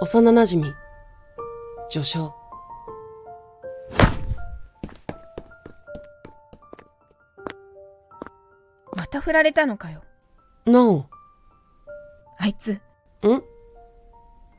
[0.00, 0.74] 幼馴染、
[1.88, 2.34] 序章。
[8.94, 10.02] また振られたのかよ。
[10.66, 11.06] なお、
[12.38, 12.80] あいつ、ん？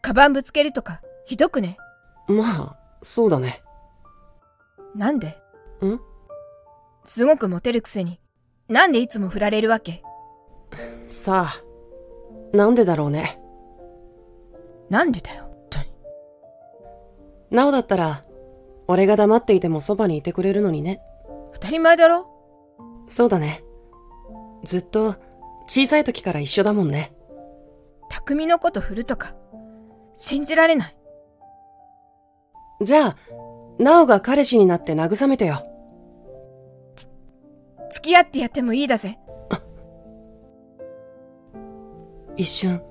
[0.01, 1.77] カバンぶつけるとか、ひどくね？
[2.27, 3.63] まあ、そうだね。
[4.95, 5.37] なんで？
[5.83, 5.99] ん？
[7.05, 8.19] すごくモテるくせに、
[8.69, 10.03] なんでいつも振られるわけ？
[11.09, 13.39] さあ、なんでだろうね。
[14.93, 15.85] なんでだよ、本当に。
[17.49, 18.23] なおだったら、
[18.87, 21.01] 俺が黙っていてもそばにいてくれるのにね。
[21.53, 22.27] 当たり前だろ
[23.07, 23.63] そうだね。
[24.63, 25.15] ずっと、
[25.65, 27.11] 小さい時から一緒だもんね。
[28.07, 29.33] 匠のこと振るとか、
[30.13, 30.95] 信じられない。
[32.83, 33.17] じゃあ、
[33.79, 35.63] なおが彼氏になって慰めてよ。
[37.89, 39.17] 付き合ってやってもいいだぜ。
[42.37, 42.83] 一瞬、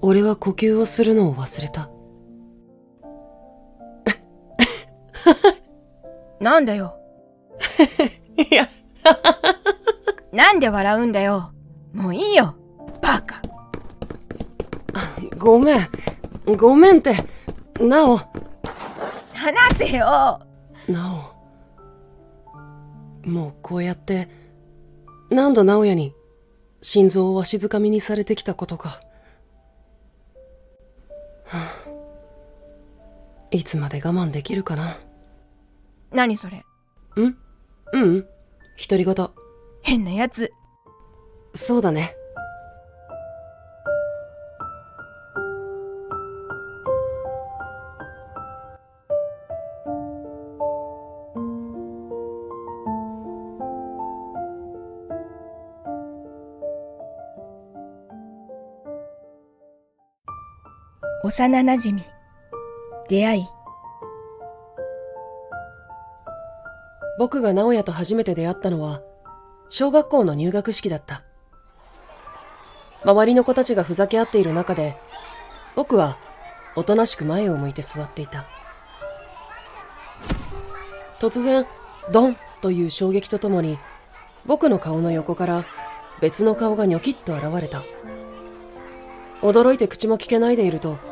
[0.00, 1.90] 俺は呼吸をするのを忘れた。
[6.40, 6.96] なんだよ。
[8.36, 8.68] いや、
[10.32, 11.52] なんで笑うんだよ。
[11.92, 12.54] もういいよ。
[13.02, 13.42] バカ。
[15.36, 15.88] ごめん。
[16.56, 17.14] ごめんって。
[17.80, 18.28] なお、話
[19.76, 20.40] せよ。
[20.88, 21.34] な
[23.24, 23.28] お。
[23.28, 24.28] もうこうやって、
[25.30, 26.14] 何度直哉に
[26.80, 29.00] 心臓をわしづかみにされてきたことか。
[31.48, 31.88] はあ
[33.50, 34.98] いつまで我慢できるかな？
[36.12, 36.58] 何それ？
[36.58, 36.62] ん？
[37.22, 37.36] う
[37.92, 38.26] うん？
[38.78, 39.14] 独り言。
[39.82, 40.52] 変なやつ。
[41.54, 42.14] そうだね。
[61.24, 62.04] 幼馴染み。
[63.08, 63.46] 出会い。
[67.18, 69.00] 僕が直哉と初めて出会ったのは、
[69.68, 71.24] 小学校の入学式だった。
[73.02, 74.96] 周りの子たちがふざけ合っている中で、
[75.74, 76.18] 僕は
[76.76, 78.44] おとなしく前を向いて座っていた。
[81.18, 81.66] 突然、
[82.12, 83.76] ドンという衝撃とともに、
[84.46, 85.64] 僕の顔の横から
[86.20, 87.82] 別の顔がニョキッと現れた。
[89.40, 91.07] 驚いて口も聞けないでいると、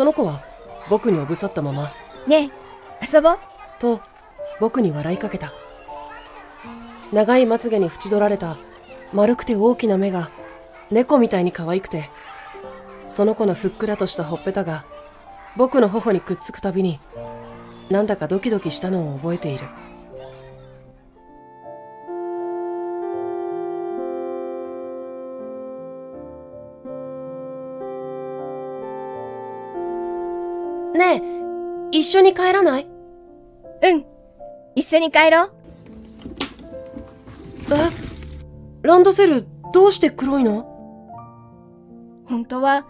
[0.00, 0.42] その子は
[0.88, 1.92] 僕におぶさったまま、
[2.26, 3.38] ねえ、遊ぼう。
[3.78, 4.00] と
[4.58, 5.52] 僕に笑いかけた。
[7.12, 8.56] 長いまつげに縁取られた
[9.12, 10.30] 丸くて大きな目が
[10.90, 12.08] 猫みたいに可愛くて
[13.06, 14.86] その子のふっくらとしたほっぺたが
[15.58, 16.98] 僕の頬にくっつくたびに
[17.90, 19.66] なんだかドキドキしたのを覚えている
[31.92, 32.86] 一緒に帰らない？
[33.82, 34.04] うん。
[34.74, 35.52] 一緒に帰ろう。
[37.72, 37.90] え？
[38.82, 40.66] ランドセルどうして黒いの？
[42.28, 42.86] 本当は、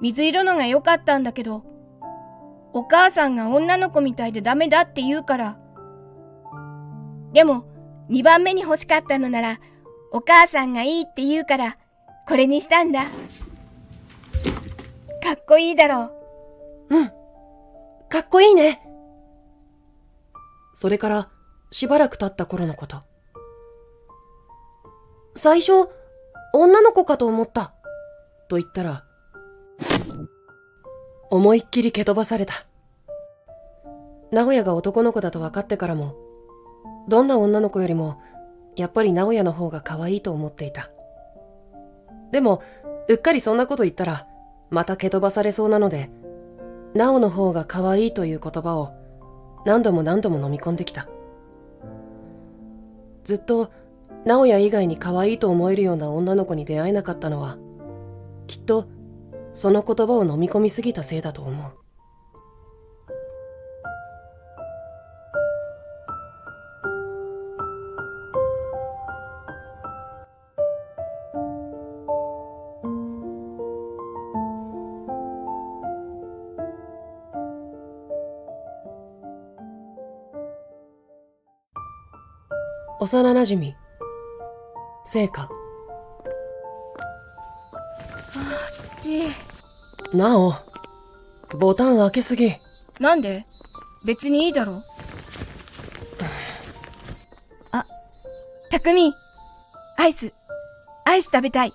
[0.00, 1.62] 水色のが良かったんだけど、
[2.72, 5.58] お母さんが女の子みたいでダメだって言うから。
[7.32, 7.64] でも、
[8.08, 9.58] 二番目に欲しかったのなら、
[10.12, 11.76] お母さんがいいって言うから、
[12.28, 13.04] これにしたんだ。
[13.04, 13.08] か
[15.34, 16.12] っこいいだろ
[16.90, 16.96] う。
[16.96, 17.12] うん。
[18.10, 18.82] かっこいいね。
[20.74, 21.28] それから、
[21.70, 23.02] しばらく経った頃のこと。
[25.34, 25.88] 最初、
[26.54, 27.74] 女の子かと思った。
[28.48, 29.04] と言ったら、
[31.30, 32.64] 思いっきり蹴飛ばされた。
[34.30, 36.16] 直哉が男の子だと分かってからも、
[37.08, 38.20] どんな女の子よりも、
[38.76, 40.90] やっぱり直哉の方が可愛いと思っていた。
[42.32, 42.62] でも、
[43.08, 44.26] うっかりそんなこと言ったら、
[44.70, 46.10] また蹴飛ばされそうなので、
[46.94, 48.92] なおの方が可愛いという言葉を
[49.64, 51.08] 何度も何度も飲み込んできた。
[53.24, 53.70] ずっと、
[54.24, 57.58] 直哉以外に可愛いと思えるような女の子に出会えなかったのは、
[58.46, 58.86] きっと、
[59.52, 61.87] その言葉を飲み込みすぎたせいだと思う。
[83.00, 83.76] 幼馴染、
[85.04, 85.48] 聖火、
[89.00, 89.22] ち、
[90.12, 90.52] なお、
[91.56, 92.52] ボタン開けすぎ。
[92.98, 93.46] なんで？
[94.04, 94.82] 別にいいだろ。
[97.70, 97.84] あ、
[98.70, 99.14] たくみ、
[99.96, 100.32] アイス、
[101.04, 101.72] アイス食べたい。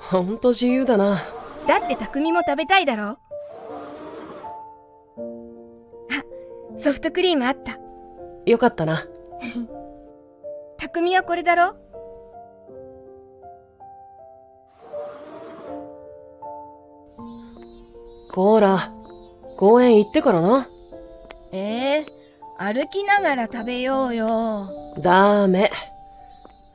[0.00, 1.18] ほんと自由だな。
[1.66, 3.18] だって匠も食べたいだろあ、
[6.78, 7.78] ソフトクリームあった。
[8.46, 9.06] よかったな。
[10.86, 11.74] 匠はこれだろ？
[18.32, 18.92] こーら、
[19.56, 20.68] 公園行ってからな。
[21.52, 22.06] ええ
[22.58, 24.68] 歩きながら食べようよ。
[25.00, 25.72] ダメ。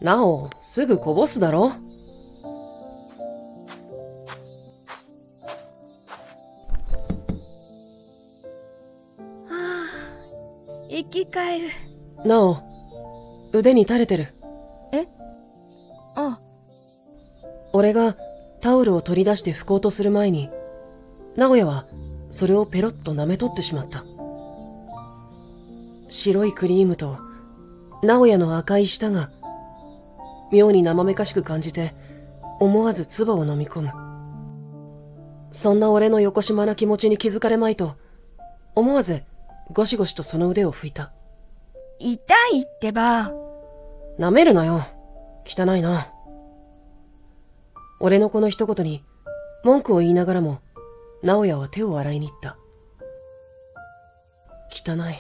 [0.01, 1.71] なお、すぐこぼすだろ
[10.89, 11.67] 生き返る。
[12.25, 12.57] なお、
[13.53, 14.33] 腕に垂れてる。
[16.15, 16.39] あ、
[17.73, 18.15] 俺が
[18.59, 20.49] タオルを取り出して拭こうとする前に、
[21.35, 21.85] 直哉は
[22.29, 24.03] それをペロッと舐め取ってしまった。
[26.09, 27.17] 白いクリームと
[28.03, 29.29] 直哉の赤い舌が
[30.51, 31.93] 妙に生めかしく感じて
[32.59, 33.91] 思わず唾を飲み込む。
[35.53, 37.95] そんな俺の横島な気持ちに気づかれまいと
[38.75, 39.23] 思わず
[39.71, 41.11] ゴシゴシとその腕を拭いた。
[42.03, 43.31] 痛いってば。
[44.17, 44.83] 舐めるなよ。
[45.45, 46.07] 汚いな。
[47.99, 49.03] 俺のこの一言に
[49.63, 50.59] 文句を言いながらも、
[51.21, 52.57] 直哉は手を洗いに行った。
[54.71, 55.15] 汚い。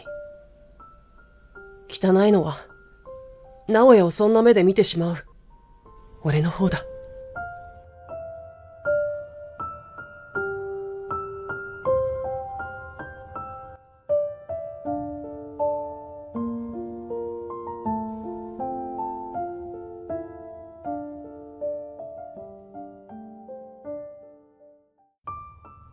[1.87, 2.57] 汚いのは、
[3.67, 5.17] 直哉をそんな目で見てしまう。
[6.23, 6.83] 俺の方だ。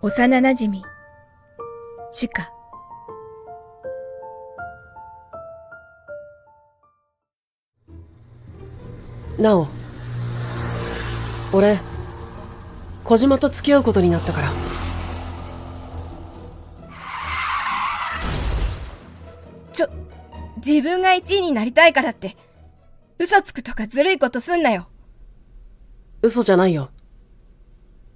[0.09, 0.83] 幼なじみ。
[2.13, 2.51] 主か。
[9.39, 9.69] なお、
[11.53, 11.79] 俺、
[13.05, 14.49] 小島と付き合うことになったから。
[19.75, 19.89] ちょ、
[20.57, 22.35] 自分が1位になりたいからって、
[23.19, 24.89] 嘘つくとかずるいことすんなよ。
[26.23, 26.89] 嘘じゃないよ。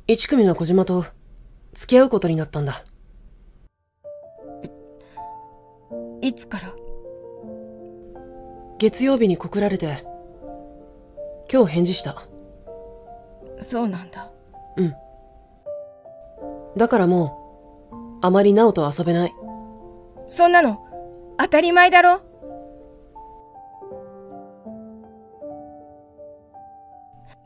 [0.06, 1.04] 一組の小島と
[1.74, 2.84] 付き合うことになったんだ。
[6.20, 6.68] いつから？
[8.78, 10.04] 月曜日に告られて、
[11.52, 12.22] 今日返事した。
[13.60, 14.30] そうなんだ。
[14.76, 14.94] うん。
[16.76, 19.34] だからもう、あまりナオと遊べない。
[20.26, 20.78] そんなの、
[21.38, 22.22] 当たり前だろ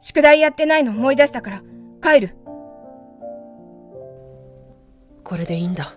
[0.00, 1.62] 宿題やってないの思い出したから、
[2.02, 2.36] 帰る。
[5.28, 5.92] これでいいんだ。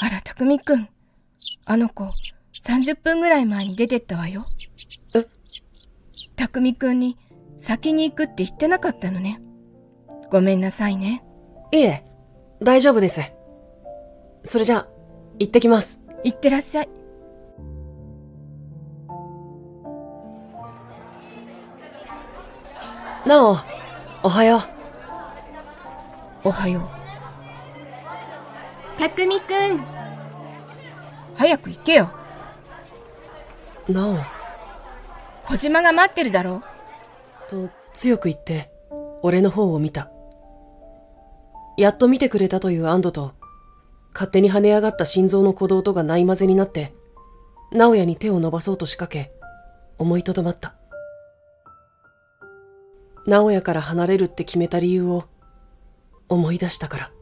[0.00, 0.88] あら、たくみくん。
[1.66, 2.10] あの子、
[2.64, 4.44] 30分ぐらい前に出てったわよ。
[5.14, 5.24] え？
[6.34, 7.16] たくみくんに、
[7.58, 9.40] 先に行くって言ってなかったのね。
[10.32, 11.22] ごめんなさいね。
[11.70, 12.04] いえ、
[12.60, 13.20] 大丈夫です。
[14.46, 14.88] それじゃあ、
[15.38, 16.00] 行ってきます。
[16.24, 16.99] 行ってらっしゃい。
[23.30, 23.56] なお、
[24.24, 24.60] おはよう。
[26.48, 26.80] おはよ
[28.96, 28.98] う。
[28.98, 29.80] たくみくん。
[31.36, 32.10] 早く行けよ。
[33.88, 34.16] なお、
[35.46, 36.64] 小島が待ってるだろ。
[37.48, 38.72] と強く言って、
[39.22, 40.10] 俺の方を見た。
[41.76, 43.34] やっと見てくれたという安堵と、
[44.12, 46.92] 勝手に跳ね上がった心臓の鼓動とがない混ぜになって、
[47.70, 49.30] 直哉に手を伸ばそうと仕掛け、
[49.98, 50.79] 思いとどまった。
[53.30, 55.24] 直哉から離れるって決めた理由を、
[56.28, 57.12] 思い出したから。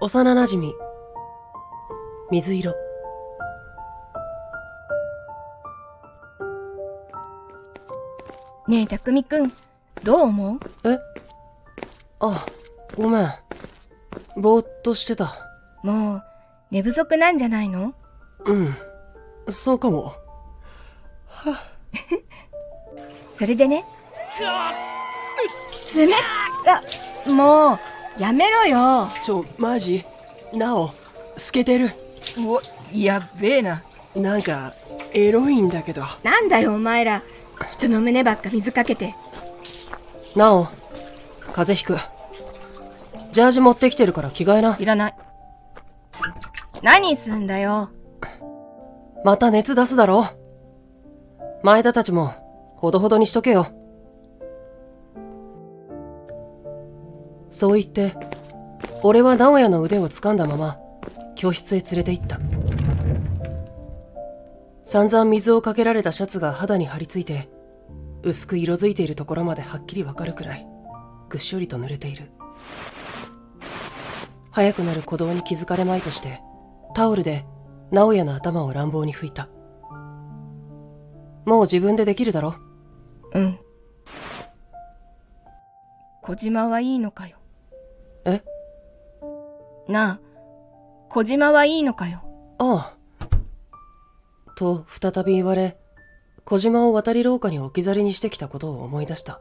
[0.00, 0.72] 幼なじみ、
[2.30, 2.83] 水色。
[8.66, 9.52] ねえ、たくみくん、
[10.02, 10.60] どう思う？
[10.88, 10.98] え？
[12.20, 12.46] あ、
[12.96, 13.32] ごめん。
[14.36, 15.34] ぼーっとしてた。
[15.82, 16.22] もう、
[16.70, 17.94] 寝不足なんじゃないの？
[18.46, 18.74] うん。
[19.50, 20.14] そうかも。
[23.36, 23.84] それでね。
[25.94, 26.08] 冷
[26.64, 26.82] た
[27.30, 27.78] もう、
[28.18, 29.08] やめろよ。
[29.22, 30.04] ちょ、マジ？
[30.54, 30.90] なお、
[31.36, 31.90] 透けてる。
[32.38, 32.62] お、
[32.96, 33.82] やっべえな。
[34.16, 34.72] なんか、
[35.12, 36.02] エロいんだけど。
[36.22, 37.22] なんだよ、お前ら。
[37.70, 39.14] 人の胸ばっか水かけて。
[40.36, 40.64] なお、
[41.52, 41.96] 風邪ひく。
[43.32, 44.76] ジャージ持ってきてるから着替えな。
[44.78, 45.14] いらない。
[46.82, 47.90] 何すんだよ。
[49.24, 50.26] また熱出すだろ
[51.62, 52.32] 前田たちも、
[52.76, 53.66] ほどほどにしとけよ。
[57.50, 58.14] そう言って、
[59.02, 60.76] 俺は直哉の腕を掴んだまま、
[61.34, 62.38] 教室へ連れて行った。
[64.84, 67.48] 散々水をかけられたシャツが肌に張り付いて、
[68.22, 70.66] 薄く色づいているところまではっきりわかるくらい、
[71.30, 72.30] ぐっしょりと濡れている。
[74.50, 76.40] 早くなる鼓動に気づかれまいとして、
[76.94, 77.44] タオルで
[77.90, 79.48] 直哉の頭を乱暴に拭いた。
[81.44, 82.54] もう自分でできるだろ？
[83.32, 83.58] うん。
[86.22, 87.38] 小島はいいのかよ。
[88.26, 88.42] え？
[89.88, 90.20] なあ、
[91.08, 92.22] 小島はいいのかよ。
[92.58, 92.93] ああ。
[94.54, 95.76] と、再び言われ、
[96.44, 99.40] 小島を渡り廊下に置き去りにしてきたことを思い出した。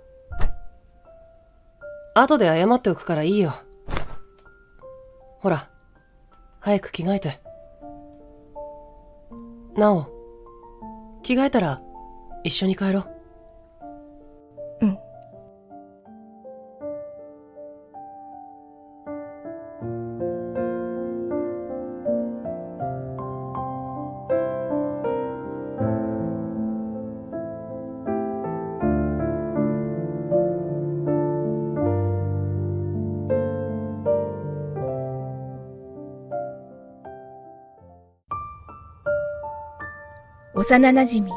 [2.15, 3.53] 後で謝っておくからいいよ。
[5.39, 5.69] ほら、
[6.59, 7.41] 早く着替えて。
[9.75, 10.07] なお、
[11.23, 11.81] 着替えたら
[12.43, 13.12] 一緒に帰ろう。
[40.65, 41.29] 幼なじみ、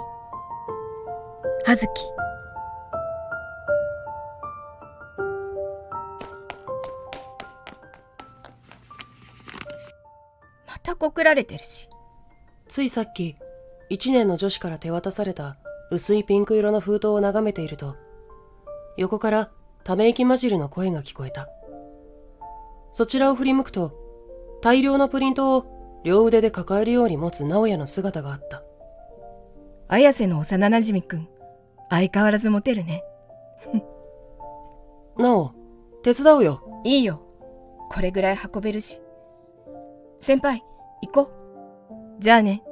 [1.66, 1.90] あずき。
[10.68, 11.88] また告られてるし。
[12.68, 13.34] ついさっき、
[13.88, 15.56] 一年の女子から手渡された
[15.90, 17.96] 薄いピンク色の封筒を眺めていると、
[18.96, 19.50] 横から
[19.82, 21.48] ため息混じるの声が聞こえた。
[22.92, 23.92] そちらを振り向くと、
[24.62, 28.62] 大量のプリントを両腕で抱えるように持つ直哉の姿があった。
[29.88, 31.28] 綾瀬の幼なじみくん、
[31.90, 33.04] 相変わらずモテるね。
[35.16, 35.52] なお、
[36.02, 36.60] 手伝うよ。
[36.84, 37.20] いいよ。
[37.90, 39.00] これぐらい運べるし。
[40.18, 40.62] 先輩、
[41.02, 42.20] 行こう。
[42.20, 42.64] じゃあね、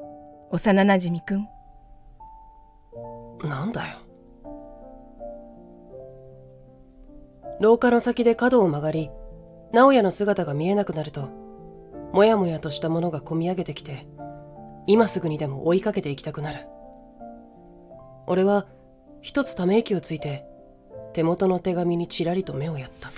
[0.50, 1.49] 幼なじみくん。
[3.44, 3.99] なんだよ。
[7.61, 9.11] 廊下の先で角を曲がり、
[9.73, 11.28] 直哉の姿が見えなくなると、
[12.12, 14.06] もやもやとしたものがこみ上げてきて、
[14.87, 16.66] 今すぐにでも追いかけていきたくなる。
[18.26, 18.66] 俺は
[19.20, 20.44] 一つため息をついて
[21.12, 23.10] 手元の手紙にちらりと目をやった。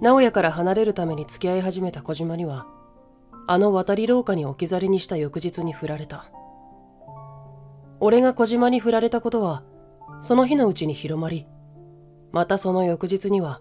[0.00, 2.66] 直哉から離れるために付き合い始めた小島には
[3.48, 6.30] あの渡り廊下に置き去りにした翌日に振られた。
[8.00, 9.64] 俺が小島に振られたことは
[10.20, 11.46] その日のうちに広まり
[12.30, 13.60] またその翌日には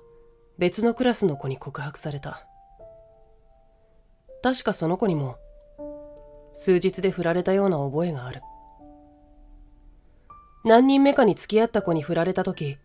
[0.59, 2.47] 別のクラスの子に告白された。
[4.43, 5.37] 確かその子にも
[6.53, 8.41] 数日で振られたような覚えがある。
[10.67, 12.77] 何人目かに付き合った子に振られた時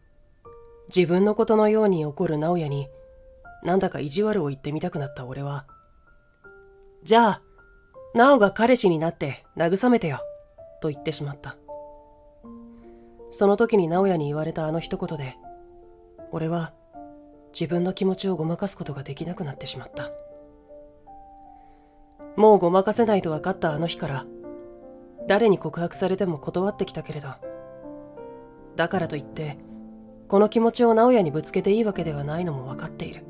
[0.95, 2.87] 自分のことのように怒る直哉に
[3.65, 5.67] なんだか意地悪を言ってみたくなった俺は。
[7.03, 7.43] じゃあ
[8.15, 10.21] 直が彼氏になって慰めてよ
[10.81, 11.57] と言ってしまった。
[13.31, 15.37] その時に直哉に言われたあの一言で
[16.31, 16.73] 俺は
[17.53, 20.12] 自分の気持ちをごまかすことができなくなってしまった。
[22.37, 24.25] もうごまかせないと分かったあの日から
[25.27, 27.29] 誰に告白されても断ってきたけれど
[28.76, 29.59] だからといって
[30.29, 33.25] この気持ちを直哉にぶつけていいわけではないのも分かっている。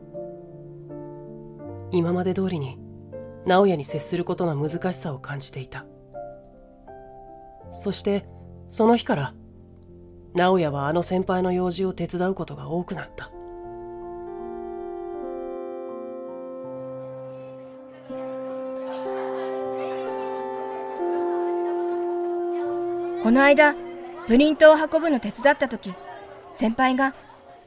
[1.91, 2.79] 今まで通りに
[3.45, 5.85] 直哉に接することの難しさを感じていた。
[7.73, 8.27] そして
[8.71, 9.35] その日から
[10.35, 13.31] 直哉はあの先輩の用事を手伝うことが多くなった。
[23.23, 23.77] この間、
[24.27, 25.95] プリントを運ぶの手伝った時、
[26.55, 27.15] 先輩が、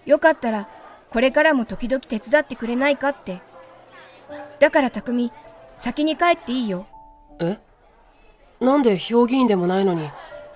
[0.05, 0.67] よかったら、
[1.09, 3.09] これからも時々手伝ってくれないか？
[3.09, 3.41] って。
[4.59, 5.31] だから匠、
[5.77, 6.87] 先に帰っていいよ。
[7.39, 7.59] え？
[8.59, 10.09] なんで評議員でもないのに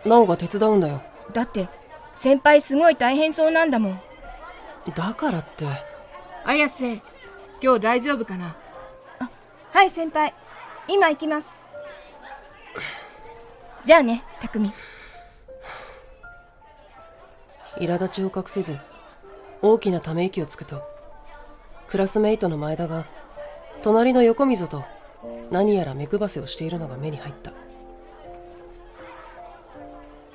[0.06, 1.02] 直が手伝うんだよ
[1.34, 1.68] だって、
[2.14, 4.02] 先輩すごい大変そうなんだもん。
[4.96, 5.66] だからって
[6.46, 7.02] 綾瀬、
[7.62, 8.56] 今日大丈夫かな？
[9.20, 9.30] あ、
[9.72, 10.34] はい先輩。
[10.88, 11.58] 今行きます。
[13.84, 14.74] じゃあね、匠。
[17.78, 18.78] 苛立ちを隠せず
[19.62, 20.82] 大きなため息をつくと
[21.88, 23.06] クラスメイトの前田が
[23.82, 24.84] 隣の横溝と
[25.52, 27.54] 何やら目配せをしているのが目に入った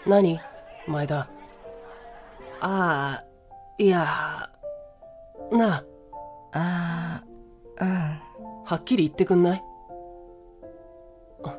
[0.07, 0.41] 何
[0.87, 1.21] 前田？
[1.21, 1.29] あ
[2.61, 3.25] あ
[3.79, 4.51] いや
[5.51, 5.85] な
[6.53, 7.25] ああ、
[7.81, 7.89] うん。
[8.65, 9.63] はっきり言ってくんない？
[11.43, 11.59] あ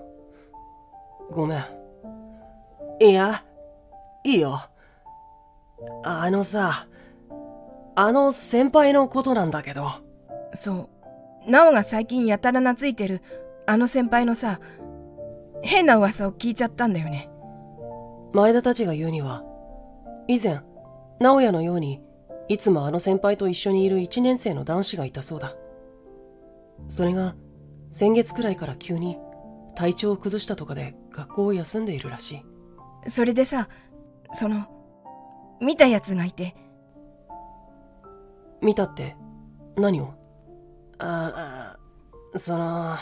[1.32, 1.65] ごめん。
[3.00, 3.44] いや、
[4.24, 4.62] いいよ。
[6.07, 6.88] あのさ、
[7.95, 9.89] あの先輩のことなんだけど。
[10.53, 10.89] そ
[11.47, 11.50] う。
[11.50, 13.21] なおが最近やたら懐いてる、
[13.65, 14.59] あの先輩のさ、
[15.63, 17.31] 変な噂を聞いちゃったんだよね。
[18.33, 19.43] 前田たちが言うには、
[20.27, 20.59] 以前、
[21.19, 22.03] 直哉のように、
[22.50, 25.55] いつもあの先輩と一緒にいる一年生の男子がいたそうだ。
[26.88, 27.35] それが、
[27.89, 29.17] 先月くらいから急に
[29.74, 32.43] 体調を崩したとかで学校を休んでいるらし
[33.05, 33.09] い。
[33.09, 33.69] それでさ、
[34.33, 34.67] その、
[35.62, 36.55] 見たやつがいて、
[38.62, 39.15] 見たって、
[39.77, 40.13] 何を？
[41.00, 41.77] あ
[42.33, 42.95] あ、その、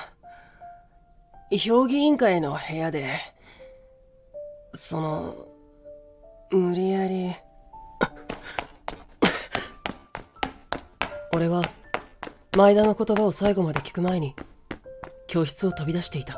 [1.58, 3.20] 評議委員会の部屋で、
[4.74, 5.48] その、
[6.52, 7.34] 無理やり、
[11.34, 11.64] 俺は、
[12.56, 14.36] 前田の言葉を最後まで聞く前に、
[15.28, 16.38] 教室を飛び出していた。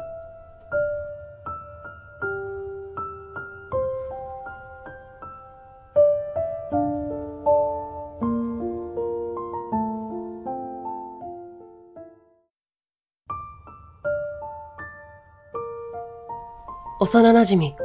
[17.05, 17.75] 幼なじみ、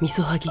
[0.00, 0.48] みそはぎ。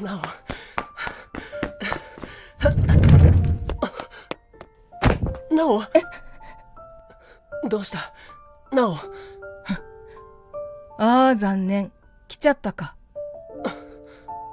[0.00, 0.20] な
[5.50, 5.52] お。
[5.52, 5.82] なお
[7.68, 8.12] どうした？
[8.70, 8.94] なお。
[10.96, 11.90] ああ、残念。
[12.28, 12.94] 来ちゃったか。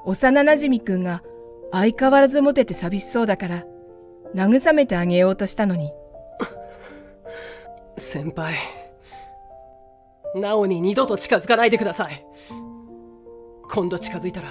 [0.05, 1.21] 幼馴染くんが
[1.71, 3.63] 相変わらずモテて寂しそうだから、
[4.33, 5.93] 慰めてあげようとしたのに。
[8.11, 8.55] 先輩。
[10.35, 12.25] なおに二度と近づかないでください。
[13.69, 14.49] 今度近づいたら、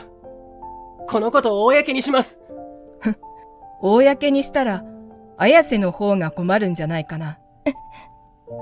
[1.07, 2.41] このことを公にします。
[3.83, 4.83] 公にしたら、
[5.37, 7.39] 綾瀬の方が困るんじゃないかな。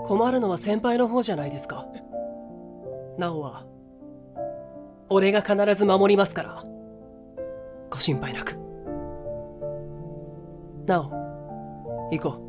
[0.05, 1.87] 困るのは先輩の方じゃないですか。
[3.19, 3.67] なおは、
[5.11, 6.65] 俺が必ず守りますから。
[7.89, 8.57] ご心配なく。
[10.87, 12.48] なお、行こう。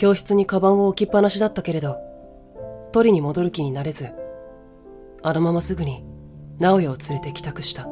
[0.00, 1.98] 教室にカバンを置きっぱなしだったけれど、
[2.90, 4.08] 取りに戻る気になれず、
[5.22, 6.06] あのまますぐに
[6.58, 7.86] 直哉を連れて帰宅した。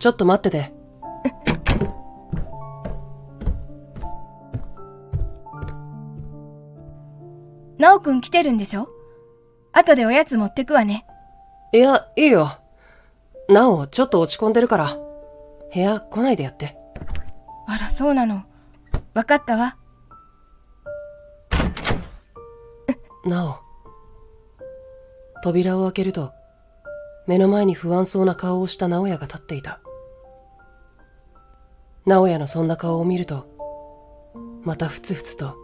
[0.00, 0.74] ちょっと待ってて。
[7.78, 8.88] なおくん来てるんでしょ？
[9.72, 11.06] 後でおやつ持ってくわね。
[11.72, 12.48] いや、いいよ。
[13.48, 14.96] なお、ちょっと落ち込んでるから、
[15.72, 16.76] 部屋来ないでやって。
[17.66, 18.42] あら、そうなの。
[19.14, 19.76] わかったわ。
[23.24, 23.56] なお。
[25.42, 26.32] 扉を開けると、
[27.26, 29.80] 目の前に不安そうな顔をした直哉が立っていた。
[32.06, 33.46] 直哉のそんな顔を見ると、
[34.62, 35.56] またふつふつと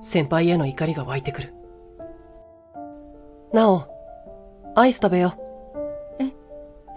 [0.00, 1.54] 先輩への怒りが湧いてくる。
[3.52, 3.88] なお、
[4.74, 5.34] アイス食べよ。
[6.18, 6.32] え？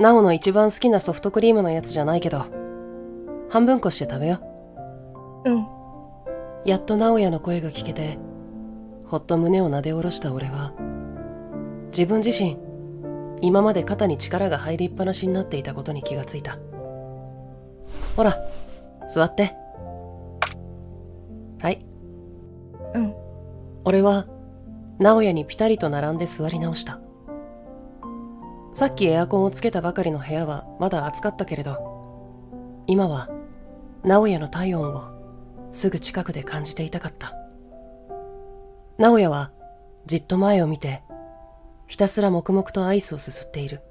[0.02, 2.46] なおの一番好きなソフトクリームのやつじゃないけど、
[3.50, 4.40] 半分こして食べよ。
[5.46, 5.68] うん。
[6.66, 8.18] やっと直哉の声が聞けて、
[9.06, 10.74] ほっと胸をなで下ろした俺は、
[11.92, 12.58] 自分自身、
[13.42, 16.58] 今まで肩に力が入りっぱなしになっていたことに気がついた。
[18.16, 18.36] ほら、
[19.08, 19.56] 座って。
[21.60, 21.86] はい。
[22.94, 23.14] うん。
[23.86, 24.26] 俺は、
[25.00, 27.00] 直哉にピタリと並んで座り直した。
[28.74, 33.30] さっきエアコンをつけたばかりの部屋はまだ暑かったけれど、今は、
[34.04, 35.17] 直哉の体温を
[35.72, 37.34] すぐ近くで感じていたかった。
[38.98, 39.52] 直哉は
[40.06, 41.04] じっと前を見て、
[41.88, 43.82] ひたすら黙々とアイスをすすっている。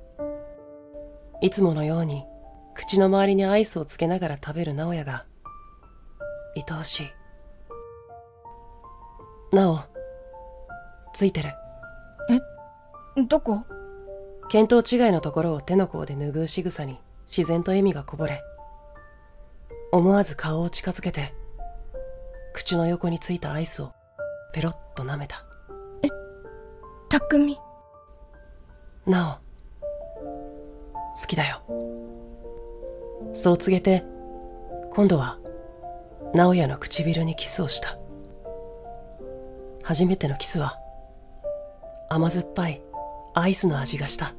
[1.41, 2.25] いつものように
[2.75, 5.27] 口の周りにアイスをつけながら食べる直哉が、
[6.57, 7.07] 愛おしい。
[9.55, 9.81] なお、
[11.15, 11.51] ついてる。
[13.29, 13.63] どこ？
[14.51, 18.43] 見当違いのところを手の甲で拭う仕草に自然と笑みがこぼれ、
[19.93, 21.35] 思わず顔を近づけて、
[22.57, 23.93] 口の横についたアイスを
[24.55, 25.45] ペロッと舐めた。
[27.11, 27.59] たくみ。
[29.07, 29.41] な
[30.25, 31.61] お、好きだよ。
[33.35, 34.05] そう告げて、
[34.91, 35.39] 今度は、
[36.33, 37.99] 直哉の唇にキスをした。
[39.83, 40.79] 初めてのキスは、
[42.09, 42.83] 甘酸っぱい
[43.35, 44.35] アイスの味がした。